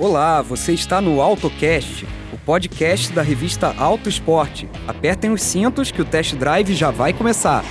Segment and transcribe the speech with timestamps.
[0.00, 4.66] Olá, você está no AutoCast, o podcast da revista Auto Esporte.
[4.88, 7.62] Apertem os cintos que o test drive já vai começar.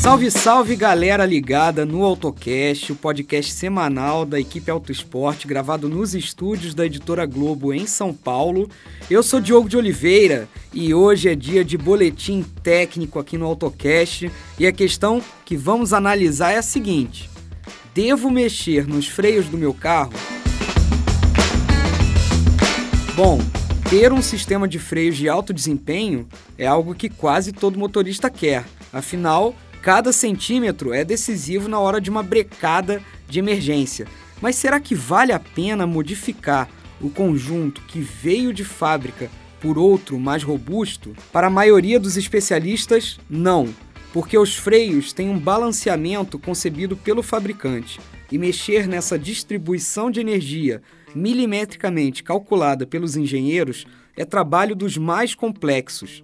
[0.00, 6.14] Salve, salve galera ligada no AutoCast, o podcast semanal da equipe Auto Esporte, gravado nos
[6.14, 8.66] estúdios da editora Globo em São Paulo.
[9.10, 14.32] Eu sou Diogo de Oliveira e hoje é dia de boletim técnico aqui no AutoCast.
[14.58, 17.28] E a questão que vamos analisar é a seguinte:
[17.92, 20.14] devo mexer nos freios do meu carro?
[23.14, 23.38] Bom,
[23.90, 26.26] ter um sistema de freios de alto desempenho
[26.56, 28.64] é algo que quase todo motorista quer.
[28.92, 34.06] Afinal, Cada centímetro é decisivo na hora de uma brecada de emergência.
[34.40, 36.68] Mas será que vale a pena modificar
[37.00, 41.14] o conjunto que veio de fábrica por outro mais robusto?
[41.32, 43.74] Para a maioria dos especialistas, não,
[44.12, 48.00] porque os freios têm um balanceamento concebido pelo fabricante
[48.30, 50.82] e mexer nessa distribuição de energia
[51.14, 56.22] milimetricamente calculada pelos engenheiros é trabalho dos mais complexos.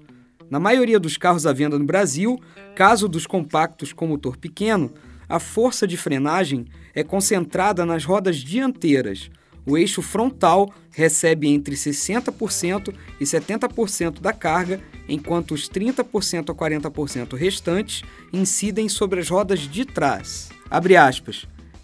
[0.48, 2.40] Na maioria dos carros à venda no Brasil,
[2.74, 4.92] caso dos compactos com motor pequeno,
[5.28, 9.28] a força de frenagem é concentrada nas rodas dianteiras.
[9.66, 17.34] O eixo frontal recebe entre 60% e 70% da carga, enquanto os 30% a 40%
[17.34, 20.48] restantes incidem sobre as rodas de trás.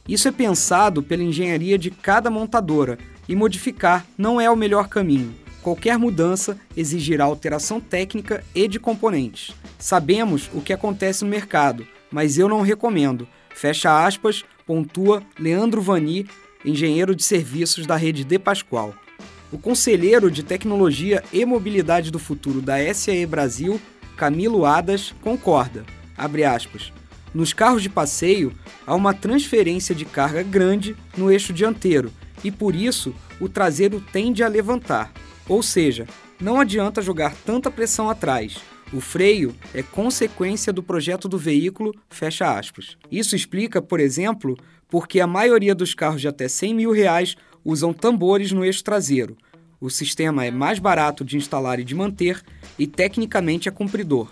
[0.08, 2.96] Isso é pensado pela engenharia de cada montadora
[3.28, 9.54] e modificar não é o melhor caminho qualquer mudança exigirá alteração técnica e de componentes.
[9.78, 13.26] Sabemos o que acontece no mercado, mas eu não recomendo.
[13.54, 16.26] Fecha aspas, pontua Leandro Vani,
[16.64, 18.94] engenheiro de serviços da rede De Pascoal.
[19.50, 23.80] O conselheiro de tecnologia e mobilidade do futuro da SAE Brasil,
[24.16, 25.84] Camilo Adas, concorda.
[26.54, 26.92] Aspas,
[27.34, 28.52] Nos carros de passeio,
[28.86, 32.12] há uma transferência de carga grande no eixo dianteiro
[32.44, 35.12] e, por isso, o traseiro tende a levantar.
[35.48, 36.06] Ou seja,
[36.40, 38.58] não adianta jogar tanta pressão atrás.
[38.92, 42.96] O freio é consequência do projeto do veículo, fecha aspas.
[43.10, 44.56] Isso explica, por exemplo,
[44.88, 49.36] porque a maioria dos carros de até 100 mil reais usam tambores no eixo traseiro.
[49.80, 52.42] O sistema é mais barato de instalar e de manter
[52.78, 54.30] e tecnicamente é cumpridor.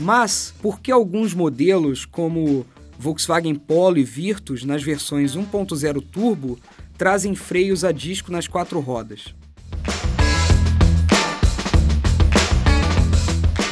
[0.00, 2.66] Mas por que alguns modelos, como
[2.98, 6.58] Volkswagen Polo e Virtus, nas versões 1.0 turbo,
[6.96, 9.34] trazem freios a disco nas quatro rodas?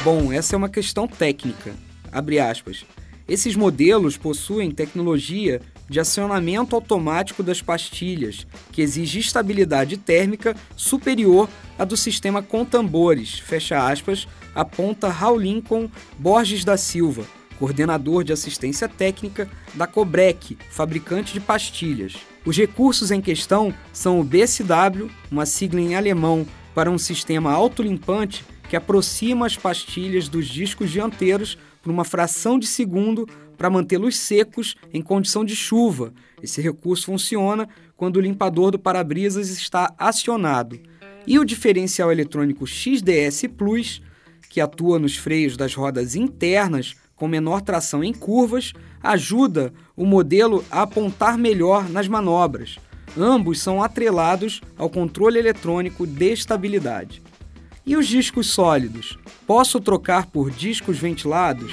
[0.01, 1.75] Bom, essa é uma questão técnica.
[2.09, 2.85] Abre aspas.
[3.27, 11.83] Esses modelos possuem tecnologia de acionamento automático das pastilhas, que exige estabilidade térmica superior à
[11.83, 17.25] do sistema com tambores, fecha aspas, aponta Raul Lincoln Borges da Silva,
[17.57, 22.13] coordenador de assistência técnica da Cobrec, fabricante de pastilhas.
[22.45, 28.45] Os recursos em questão são o BSW, uma sigla em alemão para um sistema autolimpante
[28.69, 34.75] que aproxima as pastilhas dos discos dianteiros por uma fração de segundo para mantê-los secos
[34.93, 36.13] em condição de chuva.
[36.41, 40.79] Esse recurso funciona quando o limpador do para-brisas está acionado.
[41.25, 44.01] E o diferencial eletrônico XDS Plus,
[44.49, 48.71] que atua nos freios das rodas internas com menor tração em curvas,
[49.01, 52.77] ajuda o modelo a apontar melhor nas manobras.
[53.17, 57.21] Ambos são atrelados ao controle eletrônico de estabilidade.
[57.85, 59.17] E os discos sólidos?
[59.47, 61.71] Posso trocar por discos ventilados?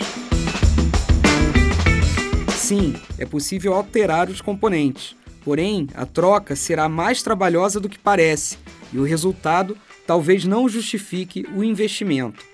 [2.57, 8.59] Sim, é possível alterar os componentes, porém a troca será mais trabalhosa do que parece
[8.93, 12.45] e o resultado talvez não justifique o investimento.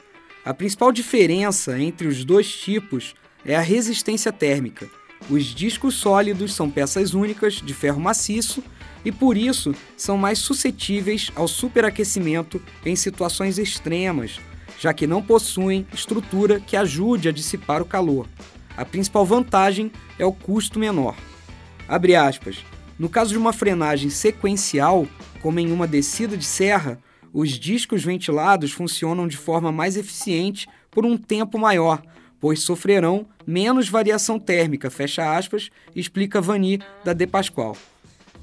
[0.45, 3.15] A principal diferença entre os dois tipos
[3.45, 4.89] é a resistência térmica.
[5.31, 8.63] Os discos sólidos são peças únicas de ferro maciço
[9.05, 14.39] e por isso são mais suscetíveis ao superaquecimento em situações extremas,
[14.79, 18.29] já que não possuem estrutura que ajude a dissipar o calor.
[18.77, 21.17] A principal vantagem é o custo menor.
[21.89, 22.59] Abre aspas.
[22.99, 25.07] No caso de uma frenagem sequencial,
[25.41, 26.99] como em uma descida de serra,
[27.33, 32.03] os discos ventilados funcionam de forma mais eficiente por um tempo maior,
[32.39, 37.77] pois sofrerão menos variação térmica, fecha aspas, explica Vani da De Pascoal.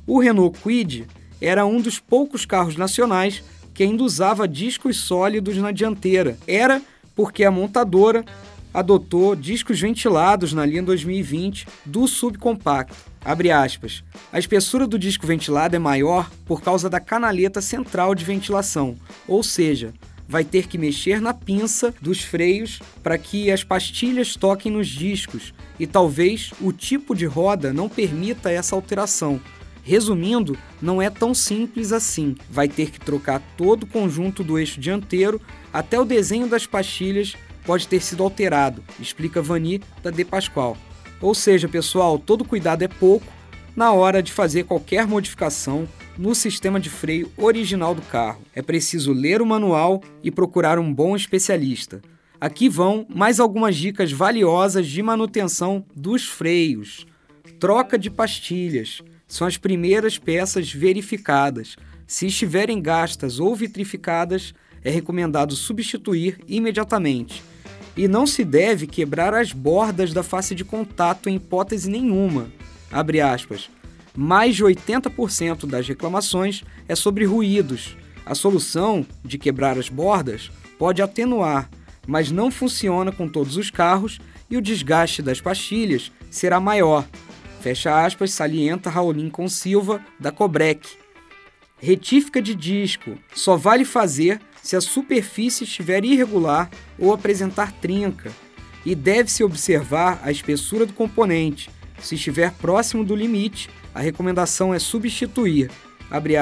[0.10, 1.06] O Renault Kwid
[1.40, 3.44] era um dos poucos carros nacionais
[3.76, 6.36] que ainda usava discos sólidos na dianteira.
[6.48, 6.82] Era
[7.16, 8.26] porque a montadora
[8.74, 12.98] adotou discos ventilados na linha 2020 do subcompacto.
[13.24, 14.04] Abre aspas.
[14.34, 18.96] A espessura do disco ventilado é maior por causa da canaleta central de ventilação,
[19.28, 19.94] ou seja,
[20.28, 25.54] vai ter que mexer na pinça dos freios para que as pastilhas toquem nos discos
[25.80, 29.40] e talvez o tipo de roda não permita essa alteração.
[29.84, 32.36] Resumindo, não é tão simples assim.
[32.50, 35.42] Vai ter que trocar todo o conjunto do eixo dianteiro,
[35.74, 37.36] até o desenho das pastilhas
[37.66, 40.76] pode ter sido alterado, explica Vani da De Pascoal.
[41.22, 43.28] Ou seja, pessoal, todo cuidado é pouco
[43.76, 45.88] na hora de fazer qualquer modificação
[46.18, 48.42] no sistema de freio original do carro.
[48.54, 52.02] É preciso ler o manual e procurar um bom especialista.
[52.42, 57.06] Aqui vão mais algumas dicas valiosas de manutenção dos freios.
[57.60, 61.78] Troca de pastilhas são as primeiras peças verificadas.
[62.06, 64.54] Se estiverem gastas ou vitrificadas,
[64.84, 67.42] é recomendado substituir imediatamente.
[67.96, 72.52] E não se deve quebrar as bordas da face de contato em hipótese nenhuma.
[72.92, 73.70] Abre aspas
[74.16, 77.96] mais de 80% das reclamações é sobre ruídos.
[78.26, 81.70] A solução de quebrar as bordas pode atenuar,
[82.06, 87.08] mas não funciona com todos os carros e o desgaste das pastilhas será maior.
[87.62, 90.98] Fecha aspas, salienta Raulin com Silva, da Cobrec.
[91.78, 98.32] Retífica de disco só vale fazer se a superfície estiver irregular ou apresentar trinca,
[98.86, 101.70] e deve-se observar a espessura do componente.
[102.02, 105.70] Se estiver próximo do limite, a recomendação é substituir.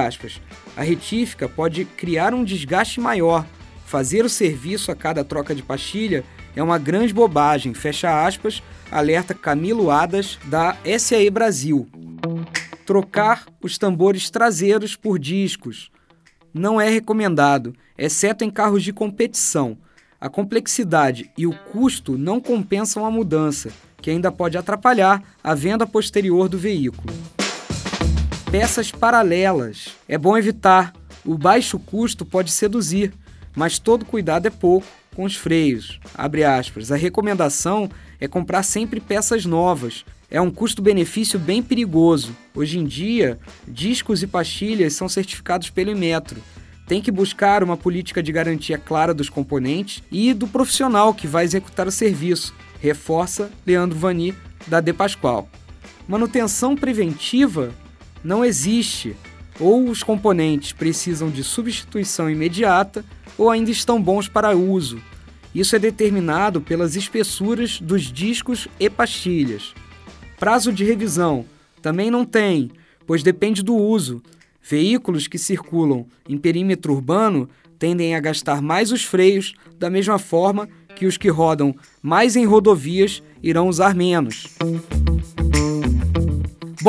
[0.08, 0.40] Aspas,
[0.76, 3.46] a retífica pode criar um desgaste maior.
[3.86, 6.24] Fazer o serviço a cada troca de pastilha
[6.58, 7.72] é uma grande bobagem.
[7.76, 11.88] Fecha aspas, alerta Camilo Adas da SAE Brasil.
[12.84, 15.92] Trocar os tambores traseiros por discos
[16.52, 19.78] não é recomendado, exceto em carros de competição.
[20.20, 23.70] A complexidade e o custo não compensam a mudança,
[24.02, 27.14] que ainda pode atrapalhar a venda posterior do veículo
[28.50, 29.90] peças paralelas.
[30.08, 30.94] É bom evitar.
[31.26, 33.14] O baixo custo pode seduzir,
[33.54, 36.00] mas todo cuidado é pouco com os freios.
[36.14, 36.92] Abre aspas.
[36.92, 37.90] A recomendação
[38.22, 40.06] é comprar sempre peças novas.
[40.30, 42.38] É um custo-benefício bem perigoso.
[42.54, 46.40] Hoje em dia, discos e pastilhas são certificados pelo Inmetro.
[46.88, 51.44] Tem que buscar uma política de garantia clara dos componentes e do profissional que vai
[51.44, 54.36] executar o serviço, reforça Leandro Vani,
[54.68, 55.50] da De Pascoal.
[56.08, 57.74] Manutenção preventiva
[58.24, 59.16] não existe.
[59.60, 63.04] Ou os componentes precisam de substituição imediata
[63.38, 65.02] ou ainda estão bons para uso.
[65.54, 69.74] Isso é determinado pelas espessuras dos discos e pastilhas.
[70.40, 71.46] Prazo de revisão
[71.82, 72.70] também não tem,
[73.06, 74.22] pois depende do uso.
[74.62, 77.50] Veículos que circulam em perímetro urbano
[77.80, 82.46] tendem a gastar mais os freios, da mesma forma que os que rodam mais em
[82.46, 84.48] rodovias irão usar menos.